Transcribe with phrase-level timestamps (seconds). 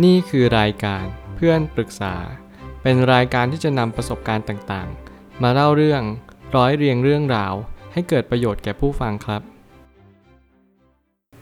[0.00, 1.04] นี่คือรายการ
[1.36, 2.14] เพื่อนปรึกษา
[2.82, 6.02] เป็นรายการที่จะนำประสบการณ์ต่างๆ มาเล่าเรื่อง
[6.56, 7.54] ร้อยเรียงเรื่องราว
[7.92, 9.42] ให้เกิดประโยชน์แก่ผู้ฟังครับ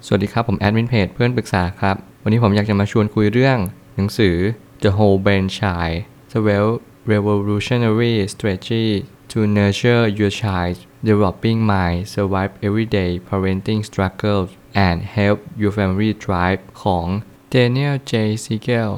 [0.06, 3.58] สวัสดีครับ ผมแอดมินเพจเพื่อนปรึกษาครับ วันนี้ผมอยากจะมาชวนคุยเรื่อง
[3.96, 4.36] หนังสือ
[4.82, 5.96] The Whole Brain Child
[6.32, 8.88] 12 Revolutionary Strategy
[9.30, 10.76] to Nurture Your Child
[11.08, 14.50] Developing Mind Survive Everyday Parenting Struggles
[14.86, 17.06] and Help Your Family Thrive ของ
[17.54, 18.12] Daniel J.
[18.44, 18.92] Siegel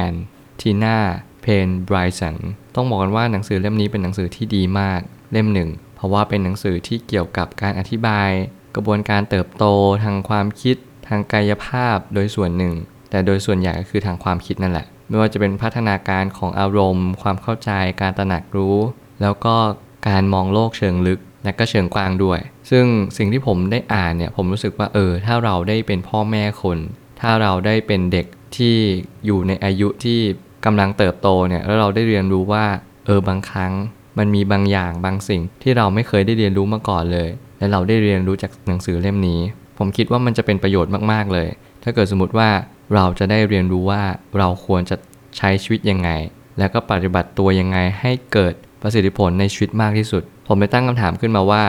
[0.00, 0.16] and
[0.60, 0.98] Tina
[1.44, 2.36] Payne Bryson
[2.74, 5.00] ต้องบอกกันว่าหนังสือเล่มนี้เป็นหนังสือที่ดีมาก
[5.32, 8.30] เล่มหนึ่ง เพราะว่าเป็นหนังสือที่เกี่ยวกับการอธิบาย
[8.74, 9.64] กระบวนการเติบโต
[10.02, 10.76] ทางความคิด
[11.08, 12.74] ทางกายภาพโดยส่วนหนึ่ง
[13.10, 18.76] แต่โดยส่วนใหญ่ก็คือทางความคิดนั่นแหละ ไม่ว่าจะเป็นพัฒนาการของอารมณ์ ความเข้าใจการตระหนักรู้
[19.22, 19.56] แล้วก็
[20.08, 22.40] การมองโลกเชิงลึกและก็เชิงกว้างด้วย
[22.70, 22.84] ซึ่ง
[23.16, 26.78] สิ่งที่ผมได้อ่านเนี่ยผมรู้สึกว่าเออถ้าเราได้เป็นพ่อแม่คน
[27.20, 28.76] ถ้าเราได้เป็นเด็กที่
[29.26, 30.18] อยู่ในอายุที่
[30.64, 32.64] กำลังเติบโตเนี่ยแล้วเราได้เรียนรู้ว่า
[33.06, 33.72] เออบางครั้ง
[34.18, 39.40] มันมีบางอย่างบางสิ่งที่เราไม่เคยได้เรียนรู้มาก่อนเลย และเราได้เรียนรู้จากหนังสือเล่มนี้
[39.78, 41.48] ผมคิดว่ามันจะเป็นประโยชน์มากๆเลย
[41.82, 42.48] ถ้าเกิดสมมติว่า
[42.94, 44.02] เราจะได้เรียนรู้ว่า
[44.38, 44.96] เราควรจะ
[45.36, 46.10] ใช้ชีวิตยังไง
[46.58, 51.64] แล้วก็ปฏิบัติตัวยังไงให้เกิดประสิทธิผลในชีวิตมากที่สุด ผมไปตั้งคำถามขึ้นมาว่า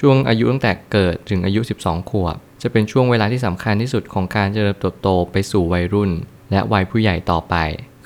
[0.00, 6.10] ช่วงอายุตั้งแต่เกิดถึงอายุ 12 ขวบ จะเป็นช่วงเวลาที่สำคัญที่สุดของการเจริญเติบโตไปสู่วัยรุ่น
[6.50, 7.54] และวัยผู้ใหญ่ต่อไป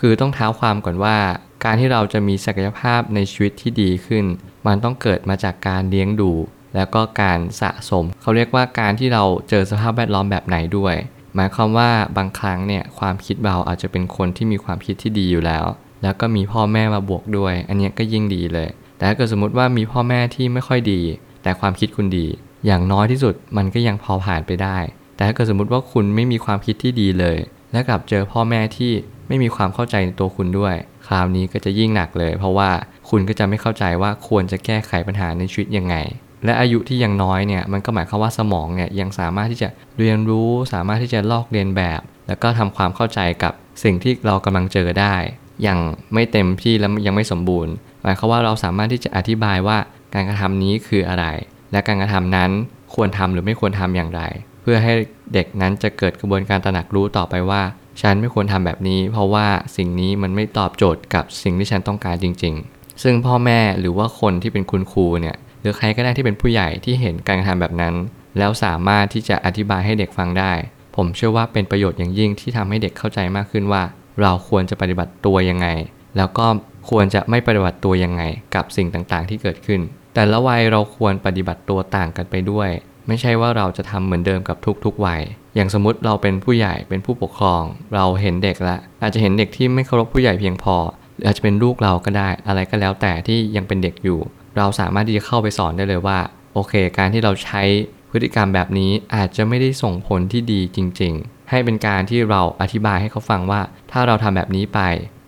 [0.01, 1.19] คือต้องเท้าความก่อนว่า
[1.65, 4.25] การที่เราจะมีศักยภาพในชีวิตที่ดีขึ้น
[4.67, 6.33] มันต้องเกิดมาจากการเลี้ยงดู
[6.75, 10.95] แล้วก็การสะสม เขาเรียกว่าการที่เราเจอสภาพแวดล้อมแบบไหนด้วย
[11.35, 15.65] หมายความว่าบางครั้งเนี่ยความคิดเราอาจจะเป็นคนที่มีความคิดที่ดีอยู่แล้ว
[16.03, 21.01] แล้วก็มีพ่อแม่มาบวกด้วย อันนี้ก็ยิ่งดีเลย แต่ถ้าเกิดสมมติว่ามีพ่อแม่ที่ไม่ค่อยดี
[21.43, 22.27] แต่ความคิดคุณดี
[22.67, 24.79] อย่างน้อยที่สุดมันก็ยังพอผ่านไปได้
[25.15, 27.39] แต่ถ้าเกิดสมมติว่าคุณไม่มีความคิดที่ดีเลย
[27.73, 28.93] และกลับเจอพ่อแม่ที่
[29.29, 30.75] ไม่มีความเข้าใจในตัวคุณด้วย
[31.07, 32.71] คราวนี้ก็จะยิ่งหนักเลย เพราะว่า
[33.11, 35.97] คุณก็จะไม่เข้าใจว่าควรจะแก้ไขปัญหาในชีวิตยังไง
[36.45, 39.69] และอายุที่ยังน้อยเนี่ยมันก็หมายความว่าสมองเนี่ยยังสามารถที่จะ
[39.99, 43.53] เรียนรู้ สามารถที่จะลอกเรียนแบบ แล้วก็ทำความเข้าใจกับ
[43.83, 45.15] สิ่งที่เรากำลังเจอได้
[45.63, 45.79] อย่าง
[46.15, 47.73] ไม่เต็มที่และยังไม่สมบูรณ์
[48.03, 49.79] หมายความว่าเราสามารถที่จะอธิบายว่า
[50.15, 51.25] การกระทำนี้คืออะไร
[51.73, 52.51] และการกระทำนั้น
[52.95, 54.23] ควรทำหรือไม่ควรทำอย่างไร
[54.63, 54.93] เพื่อให้
[55.35, 57.63] เด็กนั้นจะเกิดกระบวนการตระหนักรู้ต่อไปว่า
[58.03, 59.47] ฉันไม่ควรทำแบบนี้ เพราะว่า
[59.77, 67.95] สิ่งนี้มันไม่ตอบโจทย์กับสิ่งที่ฉันต้องการจริง ๆ ซึ่งพ่อแม่หรือว่าคนที่เป็นคุณครูเนี่ยหรือใครก็ได้ที่เป็นผู้ใหญ่ที่เห็นการกระทำแบบนั้น
[68.39, 70.53] แล้วสามารถที่จะอธิบายให้เด็กฟังได้
[70.97, 73.83] ผมเชื่อว่าเป็นประโยชน์อย่างยิ่งที่ทำให้เด็กเข้าใจมากขึ้นว่า
[74.23, 75.69] เราควรจะปฏิบัติตัวยังไง
[76.17, 76.47] แล้วก็
[76.91, 78.23] ควรจะไม่ปฏิบัติตัวยังไง
[78.55, 79.81] กับสิ่งต่างๆ ที่เกิดขึ้น
[80.15, 82.71] แต่ละวัยเราควรปฏิบัติตัวต่างกันไปด้วย
[83.09, 85.21] ไม่ใช่ว่าเราจะทำเหมือนเดิมกับทุกๆวัย
[85.55, 87.63] อย่างสมมติเราเป็นผู้ใหญ่เป็นผู้ปกครอง
[87.95, 90.77] เราเห็นเด็กละ อาจจะเห็นเด็กที่ไม่เคารพผู้ใหญ่เพียงพอ
[91.15, 94.21] หรืออาจจะเป็นลูกเราก็ได้ อะไรก็แล้วแต่ที่ยังเป็นเด็กอยู่
[94.57, 96.19] เราสามารถที่จะเข้าไปสอนได้เลยว่า
[96.55, 97.63] โอเค การที่เราใช้
[98.11, 103.61] พฤติกรรมแบบนี้อาจจะไม่ได้ส่งผลที่ดีจริง ๆ ให้เป็นการที่เราอธิบายให้เขาฟังว่า
[103.93, 104.81] ถ้าเราทำแบบนี้ไป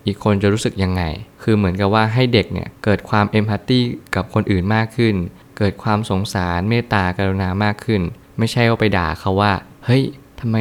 [0.07, 1.03] อีกคนจะรู้สึกยังไง
[1.43, 3.79] คือเหมือนกับว่าให้เด็กเนี่ยเกิดความเอมพัตตี
[4.15, 5.15] กับคนอื่นมากขึ้น
[5.57, 8.01] เกิดความสงสารเมตตากรุณามากขึ้น
[8.39, 9.51] ไม่ใช่ว่าไปด่าเขาว่า
[9.85, 10.03] เฮ้ย
[10.39, 10.57] ทำไม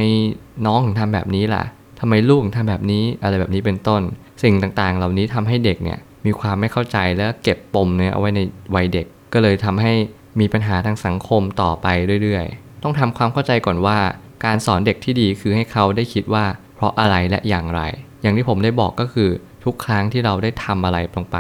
[0.67, 1.65] น้องถึงทำแบบนี้ล่ะ
[2.01, 4.03] ทำไมลูกถึงทำแบบนี้อะไรแบบนี้เป็นต้น
[4.43, 8.41] สิ่งต่างๆ เหล่านี้ทำให้เด็กเนี่ยมีความไม่เข้าใจและเก็บปมเนี่ยเอาไว้ใน
[8.75, 9.93] วัยเด็ก ก็เลยทำให้
[10.41, 11.87] มีปัญหาทางสังคมต่อไป
[12.23, 13.99] เรื่อยๆ ต้องทำความเข้าใจก่อนว่า
[14.45, 17.83] การสอนเด็กที่ดีคือให้เขาได้คิดว่า เพราะอะไรและอย่างไร
[18.23, 19.31] อย่างที่ผมได้บอกก็คือ
[19.65, 21.39] ทุกครั้งที่เราได้ทำอะไรลงไป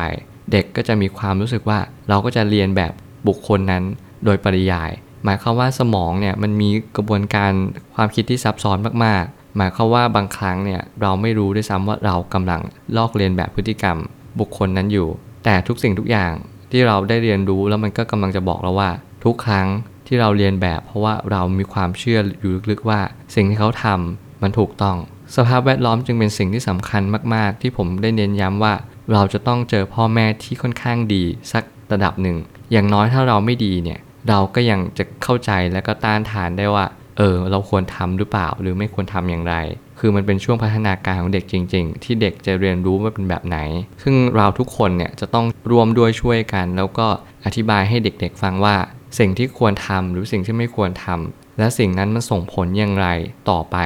[0.52, 2.92] เด็กก็จะมีความรู้สึกว่าเราก็จะเรียนแบบ
[3.28, 3.82] บุคคลนั้น
[4.24, 4.90] โดยปริยาย
[5.24, 7.52] หมายความว่าสมองเนี่ยมันมีกระบวนการ
[7.94, 12.60] ความคิดที่ซับซ้อนมากๆ หมายความว่าบางครั้งเนี่ยเราไม่รู้ด้วยซ้ำว่าเรากำลัง
[12.96, 13.96] ลอกเรียนแบบพฤติกรรม
[14.40, 15.08] บุคคลนั้นอยู่
[15.44, 16.32] แต่ทุกสิ่งทุกอย่าง
[16.70, 18.90] ที่เราได้เรียนรู้แล้วมันก็กำลังจะบอกเราว่า
[19.24, 19.66] ทุกครั้ง
[20.06, 23.00] ที่เราเรียนแบบ เพราะว่าเรามีความเชื่ออยู่ลึกๆว่า
[23.34, 24.96] สิ่งที่เขาทำมันถูกต้อง
[25.36, 27.02] สภาพแวดล้อมจึงเป็นสิ่งที่สำคัญ
[27.34, 28.74] มาก ๆ ที่ผมได้เน้นย้ำว่า
[29.12, 32.36] เราจะต้องเจอพ่อแม่ที่ค่อนข้างดีสักระดับหนึ่ง
[32.72, 33.98] อย่างน้อยถ้าเราไม่ดีเนี่ย
[34.28, 36.86] เราก็ยังจะเข้าใจและก็ต้านทานได้ว่า
[37.18, 39.54] เออ เราควรทำหรือเปล่า หรือไม่ควรทำอย่างไร
[39.98, 43.58] คือมันเป็นช่วงพัฒนาการของเด็กจริง ๆ ที่เด็กจะเรียนรู้ว่าเป็นแบบไหน
[44.02, 47.06] ซึ่งเราทุกคนเนี่ยจะต้องรวมด้วยช่วยกัน แล้วก็
[47.44, 48.76] อธิบายให้เด็ก ๆ ฟังว่า
[49.18, 53.08] สิ่งที่ควรทำหรือสิ่งที่ไม่ควรทำและสิ่งนั้นมันส่งผลอย่างไร
[53.50, 53.76] ต่อไป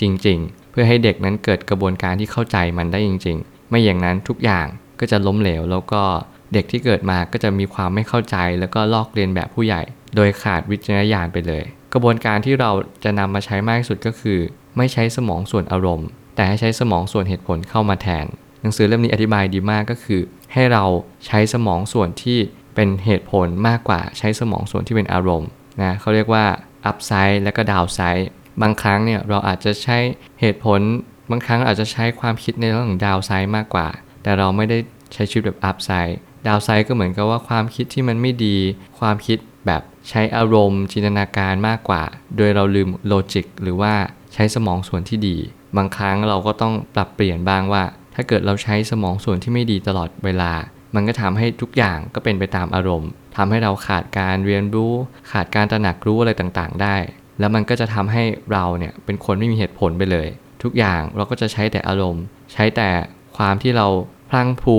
[0.00, 4.66] จริง ๆ เพื่อให้เด็กนั้นเกิดกระบวนการที่เข้าใจมันได้จริง ๆ ไม่อย่างนั้นทุกอย่าง
[5.00, 6.02] ก็จะล้มเหลว แล้วก็
[6.52, 9.82] เด็กที่เกิดมาก็จะมีความไม่เข้าใจ แล้วก็ลอกเรียนแบบผู้ใหญ่
[10.16, 12.70] โดยขาดวิจารณญาณไปเลย กระบวนการที่เรา
[13.04, 14.38] จะนำมาใช้มากที่สุดก็คือ
[14.76, 18.26] ไม่ใช้สมองส่วนอารมณ์ แต่ให้ใช้สมองส่วนเหตุผลเข้ามาแทน
[18.60, 20.20] หนังสือเล่มนี้อธิบายดีมากก็คือ
[20.52, 20.84] ให้เรา
[21.26, 22.38] ใช้สมองส่วนที่
[22.74, 25.50] เป็นเหตุผลมากกว่าใช้สมองส่วนที่เป็นอารมณ์
[25.82, 26.44] นะเขาเรียกว่า
[26.90, 28.26] up side และก็ down side
[28.62, 29.98] บางครั้งเนี่ยเราอาจจะใช้
[30.40, 30.80] เหตุผล
[31.30, 33.88] บางครั้งอาจจะใช้ความคิดในเรื่องของ down side มากกว่า
[34.22, 34.78] แต่เราไม่ได้
[35.14, 36.16] ใช้ชีวิตแบบ up side
[36.46, 38.56] ดาวไซด์ก็เหมือนกับว่าความคิดที่มันไม่ดี
[38.98, 42.02] ความคิดแบบใช้อารมณ์ จินตนาการมากกว่า
[42.36, 43.94] โดยเราลืมโลจิกหรือว่า
[44.34, 45.36] ใช้สมองส่วนที่ดี
[45.76, 47.84] บางครั้งเราก็ต้องปรับเปลี่ยนบ้างว่า
[48.14, 50.52] ถ้าเกิดเราใช้สมองส่วนที่ไม่ดีตลอดเวลา
[50.94, 54.92] มันก็ทำให้ทุกอย่างก็เป็นไปตามอารมณ์ทำให้เราขาดการเรียนรู้
[55.32, 56.96] ขาดการตระหนักรู้อะไรต่างๆ ได้
[57.40, 60.28] แล้วมันก็จะทำให้เราเนี่ยเป็นคนไม่มีเหตุผลไปเลย
[60.62, 62.88] ทุกอย่างเราก็จะใช้แต่อารมณ์ ใช้แต่
[63.36, 63.86] ความที่เรา
[64.30, 64.76] พลังพู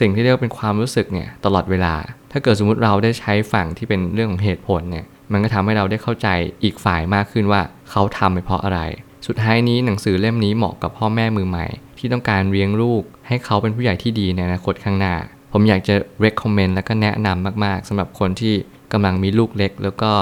[0.00, 1.94] สิ่งที่เรียกว่าเป็นความรู้สึกเนี่ยตลอดเวลา
[2.32, 6.28] ถ้าเกิดสมมติเราได้ใช้ฝั่งที่เป็นเรื่องของเหตุผลเนี่ยมันก็ทำให้เราได้เข้าใจ
[6.62, 7.60] อีกฝ่ายมากขึ้นว่า
[7.90, 8.80] เขาทำไปเพราะอะไร
[9.26, 11.66] สุดท้ายนี้หนังสือเล่มนี้เหมาะกับพ่อแม่มือใหม่
[11.98, 15.14] ที่ต้องการเลี้ยงลูก ให้เขาเป็นผู้ใหญ่ที่ดีในอนาคตข้างหน้า
[15.52, 15.94] ผมอยากจะ
[16.24, 18.54] recommend และก็แนะนำมาก ๆสำหรับคนที่
[18.92, 20.12] กำลังมีลูกเล็ก แล้วก็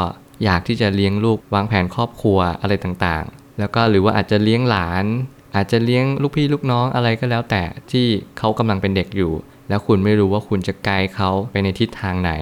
[0.44, 5.04] อยากที่จะเลี้ยงลูกวางแผนครอบครัวอะไรต่างๆ แล้วก็หรือว่าอาจจะเลี้ยงหลาน
[5.56, 8.06] อาจจะเลี้ยงลูกพี่ลูกน้องอะไรก็แล้วแต่ที่
[8.38, 9.32] เขากำลังเป็นเด็กอยู่
[9.69, 12.32] แล้วคุณไม่รู้ว่าคุณจะไกด์เขาไปในทิศทางไหน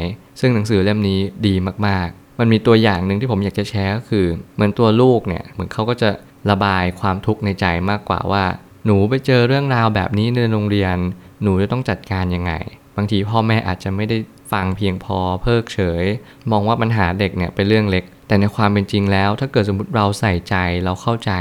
[0.40, 1.54] ซึ่งหนังสือเล่มนี้ดี
[1.86, 6.10] มากๆ มันมีตัวอย่างหนึ่งที่ผมอยากจะแชร์ก็คือ เหมือนตัวลูกเนี่ยเหมือนเขาก็จะ
[6.50, 8.44] ระบายความทุกข์ในใจมากกว่าว่า
[8.86, 10.96] หนูไปเจอเรื่องราวแบบนี้ในโรงเรียน
[11.42, 12.52] หนูจะต้องจัดการยังไง
[12.96, 14.16] บางทีพ่อแม่อาจจะไม่ได้
[14.52, 16.04] ฟังเพียงพอเพิกเฉย
[16.50, 21.32] มองว่าปัญหาเด็กเนี่ยเป็นเรื่องเล็ก แต่ในความเป็นจริงแล้ว ถ้าเกิดสมมติเราใส่ใจเราเข้าใจ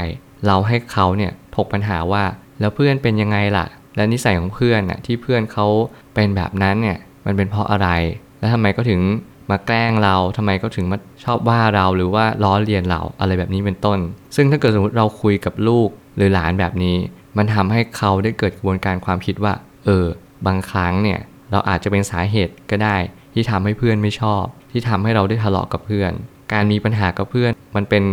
[0.46, 2.24] เราให้เขาเนี่ยถกปัญหาว่า
[2.60, 3.66] แล้วเพื่อนเป็นยังไงล่ะ
[3.96, 5.66] และนิสัยของเพื่อนน่ะที่เพื่อนเขา
[6.14, 7.88] เป็นแบบนั้นเนี่ยมันเป็นเพราะอะไร
[8.38, 9.00] แล้วทำไมก็ถึง
[9.50, 13.98] มาแกล้งเราทำไมก็ถึงมาชอบว่าเราหรือว่าล้อเลียนเราอะไรแบบนี้เป็นต้น
[14.36, 16.96] ซึ่งถ้าเกิดสมมติเราคุยกับลูกหรือหลานแบบนี้
[17.36, 19.52] มันทำให้เขาได้เกิดกระบวนการความคิดว่า
[19.84, 20.06] เออ
[20.46, 21.18] บางครั้งเนี่ย
[21.52, 22.96] เราอาจจะเป็นสาเหตุก็ได้
[23.34, 26.12] ที่ทำให้เพื่อนไม่ชอบ ที่ทำให้เราได้ทะเลาะกับเพื่อน
[26.52, 28.04] การมีปัญหากับเพื่อน มันเป็น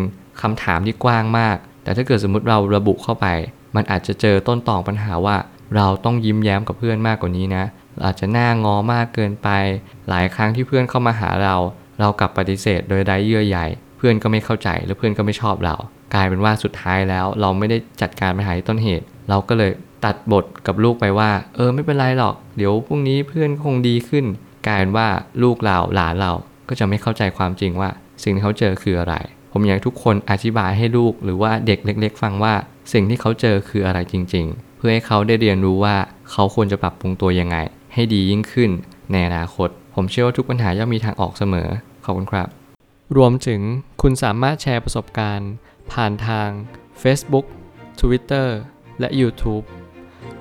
[0.41, 3.27] คำถามที่กว้างมาก แต่ถ้าเกิดสมมติเราระบุเข้าไป
[3.75, 5.37] มันอาจจะเจอต้นตอปัญหาว่า
[5.75, 7.63] เราต้องยิ้มแย้มกับเพื่อนมากกว่านี้นะ
[8.05, 9.49] อาจจะหน้างอมากเกินไป
[10.09, 11.55] หลายครั้งที่เพื่อนเข้ามาหาเรา
[11.99, 13.57] เรากลับปฏิเสธโดยไร้เยื่อใย
[13.97, 15.75] เพื่อนก็ไม่เข้าใจและเพื่อนก็ไม่ชอบเรา
[16.13, 19.71] กลายเป็นว่าสุดท้ายแล้ว เราไม่ได้จัดการปัญหาที่ต้นเหตุ เราก็เลย
[20.05, 24.25] ตัดบทกับลูกไปว่า เออไม่เป็นไรหรอก เดี๋ยวพรุ่งนี้เพื่อนคงดีขึ้น
[24.67, 25.07] กลายเป็นว่า
[25.43, 26.31] ลูกเราหลานเรา
[26.69, 27.89] ก็จะไม่เข้าใจความจริงว่า
[28.23, 29.15] สิ่งที่เขาเจอคืออะไร
[29.51, 32.53] ผมอยากให้ทุกคนอธิบายให้ลูกหรือว่าเด็กเล็ก ๆ ฟังว่า
[32.93, 35.95] สิ่งที่เขาเจอคืออะไรจริง ๆ เพื่อให้เขาได้เรียนรู้ว่า
[36.31, 37.57] เขาควรจะปรับปรุงตัวยังไง
[37.93, 38.71] ให้ดียิ่งขึ้น
[39.11, 41.69] ในอนาคต ผมเชื่อว่าทุกปัญหาย่อมมีทางออกเสมอ
[42.05, 42.47] ขอบคุณครับ
[43.17, 43.61] รวมถึง
[44.01, 45.51] คุณสามารถแชร์ประสบการณ์
[45.91, 46.49] ผ่านทาง
[47.01, 47.45] Facebook
[47.99, 48.47] Twitter
[48.99, 49.63] และ YouTube